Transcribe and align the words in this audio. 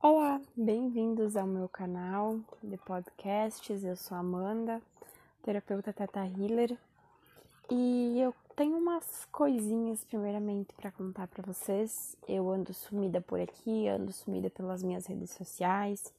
Olá, 0.00 0.40
bem-vindos 0.56 1.36
ao 1.36 1.44
meu 1.44 1.68
canal 1.68 2.38
de 2.62 2.76
podcasts. 2.76 3.82
Eu 3.82 3.96
sou 3.96 4.16
Amanda, 4.16 4.80
terapeuta 5.42 5.92
Teta 5.92 6.20
Healer, 6.20 6.78
e 7.68 8.20
eu 8.20 8.32
tenho 8.54 8.78
umas 8.78 9.26
coisinhas 9.32 10.04
primeiramente 10.04 10.72
para 10.76 10.92
contar 10.92 11.26
para 11.26 11.42
vocês. 11.42 12.16
Eu 12.28 12.48
ando 12.48 12.72
sumida 12.72 13.20
por 13.20 13.40
aqui, 13.40 13.88
ando 13.88 14.12
sumida 14.12 14.48
pelas 14.48 14.84
minhas 14.84 15.04
redes 15.04 15.32
sociais, 15.32 16.14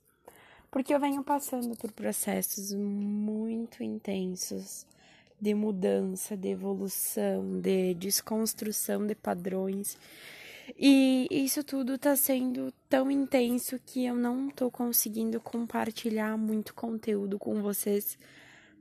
porque 0.70 0.94
eu 0.94 1.00
venho 1.00 1.24
passando 1.24 1.74
por 1.78 1.90
processos 1.94 2.74
muito 2.74 3.82
intensos 3.82 4.86
de 5.40 5.54
mudança, 5.54 6.36
de 6.36 6.50
evolução, 6.50 7.62
de 7.62 7.94
desconstrução 7.94 9.08
de 9.08 9.16
padrões 9.16 9.98
e 10.78 11.28
isso 11.32 11.64
tudo 11.64 11.98
tá 11.98 12.16
sendo 12.16 12.74
tão 12.90 13.10
intenso 13.10 13.80
que 13.86 14.06
eu 14.06 14.16
não 14.16 14.50
tô 14.50 14.70
conseguindo 14.70 15.40
compartilhar 15.40 16.38
muito 16.38 16.74
conteúdo 16.74 17.40
com 17.40 17.62
vocês, 17.62 18.18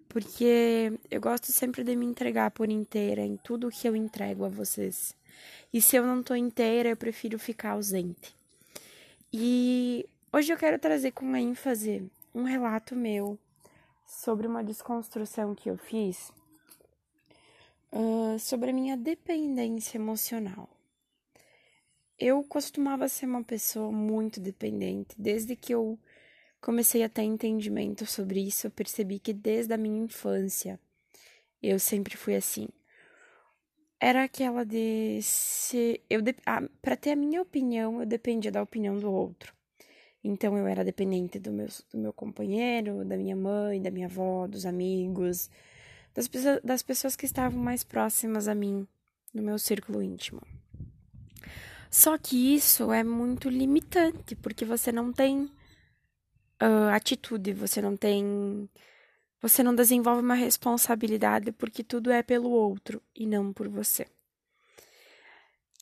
porque 0.08 0.92
eu 1.10 1.20
gosto 1.20 1.52
sempre 1.52 1.84
de 1.84 1.94
me 1.94 2.06
entregar 2.06 2.50
por 2.50 2.68
inteira 2.70 3.22
em 3.22 3.36
tudo 3.36 3.70
que 3.70 3.88
eu 3.88 3.94
entrego 3.94 4.44
a 4.44 4.48
vocês. 4.48 5.14
E 5.72 5.80
se 5.80 5.96
eu 5.96 6.06
não 6.06 6.22
tô 6.22 6.34
inteira, 6.34 6.88
eu 6.88 6.96
prefiro 6.96 7.38
ficar 7.38 7.72
ausente. 7.72 8.34
E 9.32 10.06
hoje 10.32 10.52
eu 10.52 10.56
quero 10.56 10.78
trazer 10.78 11.12
com 11.12 11.36
ênfase 11.36 12.10
um 12.34 12.42
relato 12.42 12.96
meu 12.96 13.38
sobre 14.06 14.46
uma 14.46 14.64
desconstrução 14.64 15.54
que 15.54 15.68
eu 15.68 15.76
fiz 15.76 16.32
uh, 17.92 18.38
sobre 18.38 18.70
a 18.70 18.74
minha 18.74 18.96
dependência 18.96 19.98
emocional. 19.98 20.68
Eu 22.18 22.42
costumava 22.42 23.08
ser 23.08 23.26
uma 23.26 23.44
pessoa 23.44 23.92
muito 23.92 24.40
dependente. 24.40 25.14
Desde 25.16 25.54
que 25.54 25.72
eu 25.72 25.98
comecei 26.60 27.04
a 27.04 27.08
ter 27.08 27.22
entendimento 27.22 28.04
sobre 28.06 28.40
isso, 28.40 28.66
eu 28.66 28.70
percebi 28.70 29.20
que 29.20 29.32
desde 29.32 29.72
a 29.72 29.78
minha 29.78 30.02
infância 30.04 30.80
eu 31.62 31.78
sempre 31.78 32.16
fui 32.16 32.34
assim. 32.34 32.68
Era 34.00 34.24
aquela 34.24 34.64
de 34.64 35.20
se 35.22 36.00
eu 36.08 36.20
de, 36.20 36.34
ah, 36.46 36.62
para 36.82 36.96
ter 36.96 37.12
a 37.12 37.16
minha 37.16 37.42
opinião, 37.42 38.00
eu 38.00 38.06
dependia 38.06 38.50
da 38.50 38.62
opinião 38.62 38.96
do 38.96 39.12
outro. 39.12 39.52
Então 40.22 40.56
eu 40.56 40.66
era 40.66 40.84
dependente 40.84 41.38
do 41.38 41.52
meu, 41.52 41.68
do 41.92 41.98
meu 41.98 42.12
companheiro, 42.12 43.04
da 43.04 43.16
minha 43.16 43.36
mãe, 43.36 43.80
da 43.80 43.90
minha 43.90 44.06
avó, 44.06 44.46
dos 44.46 44.66
amigos, 44.66 45.48
das, 46.14 46.28
das 46.62 46.82
pessoas 46.82 47.14
que 47.14 47.24
estavam 47.24 47.60
mais 47.60 47.84
próximas 47.84 48.48
a 48.48 48.54
mim, 48.54 48.86
no 49.32 49.42
meu 49.42 49.58
círculo 49.58 50.02
íntimo. 50.02 50.42
Só 51.90 52.18
que 52.18 52.54
isso 52.54 52.92
é 52.92 53.02
muito 53.02 53.48
limitante, 53.48 54.36
porque 54.36 54.64
você 54.64 54.92
não 54.92 55.12
tem 55.12 55.50
uh, 56.62 56.90
atitude, 56.92 57.52
você 57.52 57.80
não 57.80 57.96
tem. 57.96 58.68
Você 59.40 59.62
não 59.62 59.74
desenvolve 59.74 60.20
uma 60.20 60.34
responsabilidade 60.34 61.52
porque 61.52 61.84
tudo 61.84 62.10
é 62.10 62.22
pelo 62.22 62.50
outro 62.50 63.00
e 63.14 63.26
não 63.26 63.52
por 63.52 63.68
você. 63.68 64.06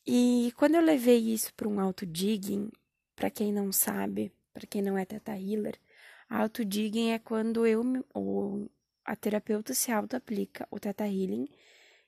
E 0.06 0.52
quando 0.56 0.76
eu 0.76 0.82
levei 0.82 1.18
isso 1.18 1.52
para 1.54 1.66
um 1.66 1.80
autodigging, 1.80 2.70
para 3.16 3.30
quem 3.30 3.52
não 3.52 3.72
sabe, 3.72 4.32
para 4.52 4.66
quem 4.66 4.82
não 4.82 4.96
é 4.96 5.04
teta 5.04 5.32
healer, 5.32 5.80
autodigging 6.28 7.10
é 7.10 7.18
quando 7.18 7.66
eu 7.66 7.82
ou 8.12 8.70
a 9.04 9.16
terapeuta 9.16 9.72
se 9.72 9.90
auto-aplica 9.90 10.68
o 10.70 10.78
teta 10.78 11.06
healing 11.06 11.48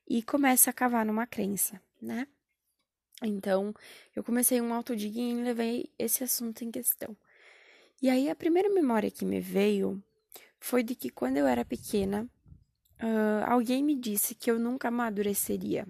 e 0.07 0.23
começa 0.23 0.71
a 0.71 0.73
cavar 0.73 1.05
numa 1.07 1.27
crença, 1.27 1.81
né? 2.01 2.27
Então, 3.23 3.75
eu 4.15 4.23
comecei 4.23 4.61
um 4.61 4.73
autodigging 4.73 5.41
e 5.41 5.43
levei 5.43 5.91
esse 5.99 6.23
assunto 6.23 6.63
em 6.63 6.71
questão. 6.71 7.17
E 8.01 8.09
aí, 8.09 8.31
a 8.31 8.37
primeira 8.37 8.69
memória 8.69 9.11
que 9.11 9.25
me 9.25 9.41
veio 9.41 10.03
foi 10.61 10.83
de 10.83 10.95
que 10.95 11.11
quando 11.11 11.37
eu 11.37 11.47
era 11.47 11.65
pequena, 11.65 12.29
uh, 13.03 13.45
alguém 13.47 13.83
me 13.83 13.97
disse 13.97 14.35
que 14.35 14.51
eu 14.51 14.59
nunca 14.59 14.89
amadureceria, 14.89 15.87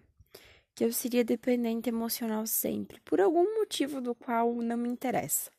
que 0.74 0.84
eu 0.84 0.92
seria 0.92 1.22
dependente 1.22 1.90
emocional 1.90 2.46
sempre, 2.46 3.00
por 3.00 3.20
algum 3.20 3.58
motivo 3.58 4.00
do 4.00 4.14
qual 4.14 4.54
não 4.54 4.76
me 4.78 4.88
interessa. 4.88 5.50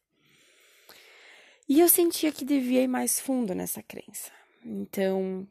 E 1.67 1.79
eu 1.79 1.87
sentia 1.87 2.31
que 2.31 2.43
devia 2.43 2.81
ir 2.81 2.87
mais 2.87 3.19
fundo 3.19 3.53
nessa 3.53 3.83
crença. 3.83 4.31
Então, 4.65 5.47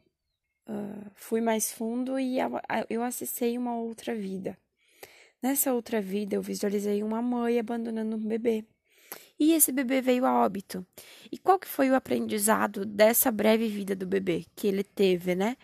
uh, 0.67 1.11
fui 1.15 1.39
mais 1.39 1.71
fundo 1.71 2.19
e 2.19 2.37
eu 2.89 3.01
acessei 3.03 3.57
uma 3.57 3.73
outra 3.73 4.13
vida 4.13 4.57
Nessa 5.41 5.73
outra 5.73 6.01
vida, 6.01 6.35
eu 6.35 6.41
visualizei 6.41 7.01
uma 7.01 7.21
mãe 7.21 7.59
abandonando 7.59 8.15
um 8.17 8.27
bebê. 8.27 8.65
E 9.39 9.53
esse 9.53 9.71
bebê 9.71 10.01
veio 10.01 10.25
a 10.25 10.33
óbito. 10.33 10.85
E 11.31 11.37
qual 11.37 11.57
que 11.57 11.67
foi 11.67 11.89
o 11.89 11.95
aprendizado 11.95 12.85
dessa 12.85 13.31
breve 13.31 13.69
vida 13.69 13.95
do 13.95 14.05
bebê 14.05 14.45
que 14.55 14.67
ele 14.67 14.83
teve, 14.83 15.33
né? 15.33 15.55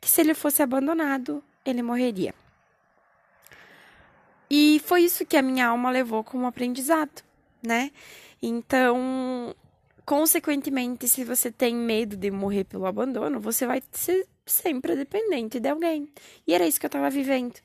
Que 0.00 0.10
se 0.10 0.20
ele 0.20 0.34
fosse 0.34 0.62
abandonado, 0.62 1.42
ele 1.64 1.80
morreria. 1.80 2.34
E 4.50 4.80
foi 4.84 5.02
isso 5.02 5.24
que 5.24 5.36
a 5.36 5.42
minha 5.42 5.68
alma 5.68 5.92
levou 5.92 6.24
como 6.24 6.44
aprendizado, 6.44 7.22
né? 7.62 7.92
Então, 8.42 9.54
consequentemente, 10.04 11.06
se 11.06 11.22
você 11.22 11.52
tem 11.52 11.72
medo 11.72 12.16
de 12.16 12.32
morrer 12.32 12.64
pelo 12.64 12.86
abandono, 12.86 13.38
você 13.38 13.64
vai 13.64 13.80
ser 13.92 14.26
sempre 14.44 14.96
dependente 14.96 15.60
de 15.60 15.68
alguém. 15.68 16.08
E 16.48 16.52
era 16.52 16.66
isso 16.66 16.80
que 16.80 16.86
eu 16.86 16.88
estava 16.88 17.08
vivendo. 17.08 17.60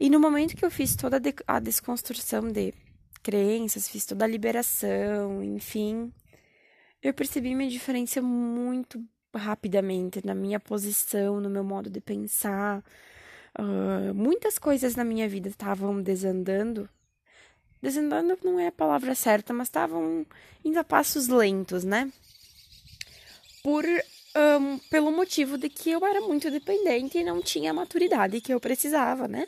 E 0.00 0.08
no 0.08 0.20
momento 0.20 0.56
que 0.56 0.64
eu 0.64 0.70
fiz 0.70 0.94
toda 0.94 1.20
a 1.46 1.58
desconstrução 1.58 2.48
de 2.48 2.72
crenças, 3.22 3.88
fiz 3.88 4.06
toda 4.06 4.24
a 4.24 4.28
liberação, 4.28 5.42
enfim, 5.42 6.12
eu 7.02 7.12
percebi 7.12 7.54
minha 7.54 7.70
diferença 7.70 8.22
muito 8.22 9.04
rapidamente 9.34 10.24
na 10.24 10.34
minha 10.34 10.58
posição, 10.58 11.40
no 11.40 11.50
meu 11.50 11.64
modo 11.64 11.90
de 11.90 12.00
pensar. 12.00 12.82
Uh, 13.58 14.14
muitas 14.14 14.58
coisas 14.58 14.94
na 14.94 15.04
minha 15.04 15.28
vida 15.28 15.48
estavam 15.48 16.00
desandando. 16.00 16.88
Desandando 17.80 18.38
não 18.42 18.58
é 18.58 18.68
a 18.68 18.72
palavra 18.72 19.14
certa, 19.14 19.52
mas 19.52 19.68
estavam 19.68 20.26
indo 20.64 20.78
a 20.78 20.84
passos 20.84 21.28
lentos, 21.28 21.84
né? 21.84 22.10
Por 23.62 23.84
um, 23.84 24.78
pelo 24.90 25.12
motivo 25.12 25.56
de 25.56 25.68
que 25.68 25.90
eu 25.90 26.04
era 26.04 26.20
muito 26.20 26.50
dependente 26.50 27.18
e 27.18 27.24
não 27.24 27.40
tinha 27.40 27.70
a 27.70 27.74
maturidade 27.74 28.40
que 28.40 28.52
eu 28.52 28.60
precisava, 28.60 29.28
né? 29.28 29.46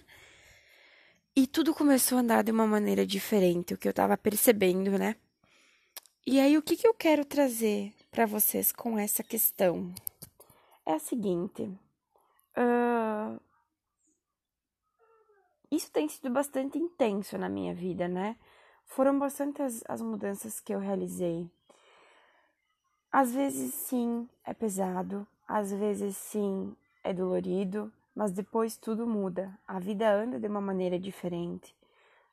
Tudo 1.61 1.75
começou 1.75 2.17
a 2.17 2.21
andar 2.23 2.43
de 2.43 2.51
uma 2.51 2.67
maneira 2.67 3.07
diferente, 3.07 3.75
o 3.75 3.77
que 3.77 3.87
eu 3.87 3.93
tava 3.93 4.17
percebendo, 4.17 4.99
né? 4.99 5.15
E 6.27 6.41
aí, 6.41 6.57
o 6.57 6.63
que, 6.63 6.75
que 6.75 6.89
eu 6.89 6.95
quero 6.95 7.23
trazer 7.23 7.93
para 8.11 8.25
vocês 8.25 8.73
com 8.73 8.99
essa 8.99 9.23
questão? 9.23 9.93
É 10.87 10.95
a 10.95 10.99
seguinte. 10.99 11.65
Uh, 12.57 13.39
isso 15.71 15.93
tem 15.93 16.09
sido 16.09 16.31
bastante 16.31 16.79
intenso 16.79 17.37
na 17.37 17.51
minha 17.51 17.75
vida, 17.75 18.09
né? 18.09 18.39
Foram 18.87 19.19
bastante 19.19 19.61
as, 19.61 19.85
as 19.87 20.01
mudanças 20.01 20.61
que 20.61 20.75
eu 20.75 20.79
realizei. 20.79 21.47
Às 23.13 23.35
vezes, 23.35 23.75
sim, 23.75 24.27
é 24.47 24.55
pesado. 24.55 25.29
Às 25.47 25.71
vezes, 25.71 26.17
sim, 26.17 26.75
é 27.05 27.13
dolorido 27.13 27.93
mas 28.15 28.33
depois 28.33 28.77
tudo 28.77 29.07
muda. 29.07 29.57
A 29.67 29.79
vida 29.79 30.13
anda 30.13 30.39
de 30.39 30.47
uma 30.47 30.61
maneira 30.61 30.99
diferente. 30.99 31.75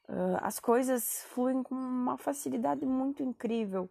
Uh, 0.07 0.37
as 0.41 0.59
coisas 0.59 1.25
fluem 1.29 1.61
com 1.61 1.75
uma 1.75 2.17
facilidade 2.17 2.85
muito 2.85 3.21
incrível, 3.21 3.89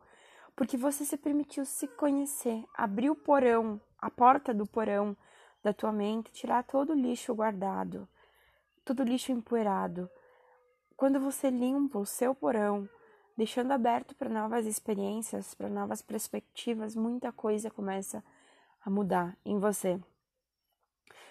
porque 0.55 0.77
você 0.77 1.05
se 1.05 1.17
permitiu 1.17 1.65
se 1.65 1.87
conhecer, 1.87 2.65
abrir 2.75 3.11
o 3.11 3.15
porão, 3.15 3.81
a 4.01 4.11
porta 4.11 4.55
do 4.55 4.67
porão 4.67 5.17
da 5.63 5.73
tua 5.73 5.93
mente, 5.93 6.33
tirar 6.33 6.63
todo 6.65 6.91
o 6.91 6.95
lixo 6.95 7.35
guardado, 7.35 8.09
todo 8.85 9.01
o 9.01 9.05
lixo 9.05 9.33
empoeirado. 9.33 10.09
Quando 10.97 11.21
você 11.21 11.51
limpa 11.51 11.99
o 11.99 12.07
seu 12.07 12.35
porão, 12.35 12.89
deixando 13.37 13.73
aberto 13.73 14.15
para 14.15 14.31
novas 14.31 14.65
experiências, 14.65 15.55
para 15.55 15.69
novas 15.69 16.01
perspectivas, 16.01 16.97
muita 16.97 17.31
coisa 17.31 17.71
começa 17.71 18.25
a 18.83 18.89
mudar 18.89 19.37
em 19.45 19.59
você. 19.59 20.01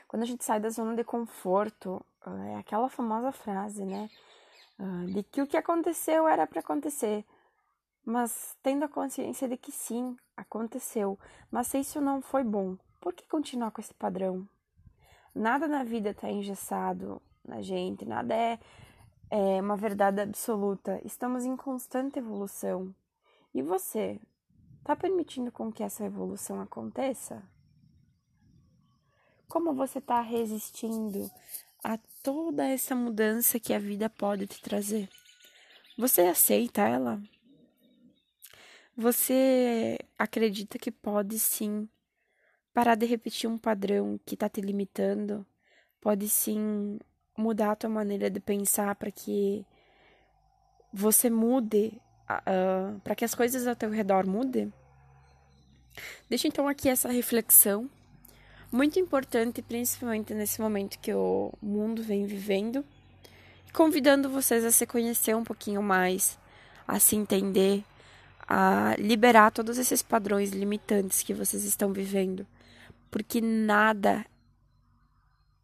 Quando 0.07 0.23
a 0.23 0.25
gente 0.25 0.43
sai 0.43 0.59
da 0.59 0.69
zona 0.69 0.95
de 0.95 1.03
conforto, 1.03 2.05
é 2.49 2.55
aquela 2.57 2.89
famosa 2.89 3.31
frase, 3.31 3.83
né? 3.85 4.09
Ah, 4.77 5.05
de 5.07 5.23
que 5.23 5.41
o 5.41 5.47
que 5.47 5.57
aconteceu 5.57 6.27
era 6.27 6.45
para 6.45 6.59
acontecer, 6.59 7.25
mas 8.03 8.55
tendo 8.61 8.83
a 8.83 8.89
consciência 8.89 9.47
de 9.47 9.57
que 9.57 9.71
sim, 9.71 10.15
aconteceu, 10.35 11.17
mas 11.49 11.67
se 11.67 11.79
isso 11.79 12.01
não 12.01 12.21
foi 12.21 12.43
bom, 12.43 12.77
por 12.99 13.13
que 13.13 13.27
continuar 13.27 13.71
com 13.71 13.79
esse 13.79 13.93
padrão? 13.93 14.47
Nada 15.33 15.67
na 15.67 15.83
vida 15.83 16.09
está 16.09 16.29
engessado 16.29 17.21
na 17.43 17.61
gente, 17.61 18.05
nada 18.05 18.33
é, 18.33 18.59
é 19.29 19.61
uma 19.61 19.77
verdade 19.77 20.21
absoluta. 20.21 20.99
Estamos 21.05 21.45
em 21.45 21.55
constante 21.55 22.19
evolução. 22.19 22.93
E 23.53 23.61
você, 23.61 24.19
está 24.79 24.95
permitindo 24.95 25.51
com 25.51 25.71
que 25.71 25.83
essa 25.83 26.03
evolução 26.03 26.61
aconteça? 26.61 27.43
Como 29.47 29.73
você 29.73 29.99
está 29.99 30.21
resistindo 30.21 31.29
a 31.83 31.97
toda 32.23 32.67
essa 32.67 32.95
mudança 32.95 33.59
que 33.59 33.73
a 33.73 33.79
vida 33.79 34.09
pode 34.09 34.47
te 34.47 34.61
trazer? 34.61 35.09
Você 35.97 36.21
aceita 36.21 36.81
ela? 36.81 37.21
Você 38.97 39.99
acredita 40.17 40.79
que 40.79 40.91
pode 40.91 41.39
sim 41.39 41.87
parar 42.73 42.95
de 42.95 43.05
repetir 43.05 43.49
um 43.49 43.57
padrão 43.57 44.19
que 44.25 44.35
está 44.35 44.49
te 44.49 44.61
limitando? 44.61 45.45
Pode 46.01 46.27
sim 46.27 46.99
mudar 47.37 47.71
a 47.71 47.75
tua 47.75 47.89
maneira 47.89 48.29
de 48.29 48.39
pensar 48.39 48.95
para 48.95 49.11
que 49.11 49.65
você 50.91 51.29
mude, 51.29 51.99
uh, 52.29 52.99
para 53.01 53.15
que 53.15 53.25
as 53.25 53.35
coisas 53.35 53.67
ao 53.67 53.75
teu 53.75 53.89
redor 53.89 54.25
mudem? 54.25 54.73
Deixa 56.29 56.47
então 56.47 56.67
aqui 56.67 56.89
essa 56.89 57.09
reflexão, 57.09 57.89
muito 58.75 58.99
importante, 58.99 59.61
principalmente 59.61 60.33
nesse 60.33 60.59
momento 60.59 60.99
que 60.99 61.13
o 61.13 61.53
mundo 61.61 62.03
vem 62.03 62.25
vivendo, 62.25 62.83
convidando 63.71 64.29
vocês 64.29 64.65
a 64.65 64.71
se 64.71 64.85
conhecer 64.85 65.33
um 65.33 65.45
pouquinho 65.45 65.81
mais, 65.81 66.37
a 66.85 66.99
se 66.99 67.15
entender, 67.15 67.85
a 68.47 68.93
liberar 68.99 69.51
todos 69.51 69.77
esses 69.77 70.03
padrões 70.03 70.51
limitantes 70.51 71.23
que 71.23 71.33
vocês 71.33 71.63
estão 71.63 71.93
vivendo, 71.93 72.45
porque 73.09 73.39
nada 73.39 74.25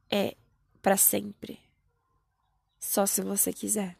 é 0.09 0.35
para 0.81 0.95
sempre. 0.95 1.59
Só 2.79 3.05
se 3.05 3.21
você 3.21 3.51
quiser. 3.51 3.97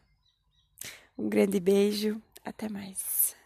Um 1.18 1.28
grande 1.28 1.60
beijo, 1.60 2.20
até 2.42 2.66
mais. 2.66 3.36